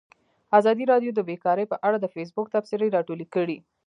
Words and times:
ازادي 0.59 0.83
راډیو 0.91 1.11
د 1.15 1.19
بیکاري 1.29 1.65
په 1.69 1.77
اړه 1.87 1.97
د 1.99 2.05
فیسبوک 2.15 2.47
تبصرې 2.55 2.93
راټولې 2.95 3.25
کړي. 3.35 3.57